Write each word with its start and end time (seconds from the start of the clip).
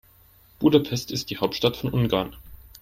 Budapest 0.59 1.11
ist 1.11 1.29
die 1.29 1.37
Hauptstadt 1.37 1.77
von 1.77 1.91
Ungarn. 1.93 2.35